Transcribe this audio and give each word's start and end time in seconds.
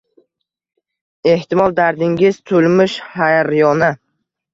Ehtimol 1.31 1.75
dardingiz 1.79 2.39
tulmish 2.53 2.97
haryona 3.19 3.91